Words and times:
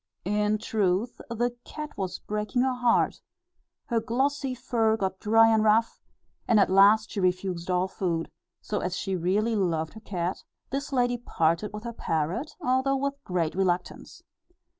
In 0.25 0.57
truth, 0.57 1.21
the 1.29 1.55
cat 1.63 1.95
was 1.95 2.17
breaking 2.17 2.63
her 2.63 2.73
heart; 2.73 3.21
her 3.85 3.99
glossy 3.99 4.55
fur 4.55 4.97
got 4.97 5.19
dry 5.19 5.53
and 5.53 5.63
rough, 5.63 6.01
and 6.47 6.59
at 6.59 6.71
last 6.71 7.11
she 7.11 7.19
refused 7.19 7.69
all 7.69 7.87
food; 7.87 8.31
so, 8.61 8.79
as 8.79 8.97
she 8.97 9.15
really 9.15 9.55
loved 9.55 9.93
her 9.93 9.99
cat, 9.99 10.37
this 10.71 10.91
lady 10.91 11.17
parted 11.19 11.71
with 11.71 11.83
her 11.83 11.93
parrot, 11.93 12.55
although 12.61 12.97
with 12.97 13.23
great 13.23 13.53
reluctance. 13.53 14.23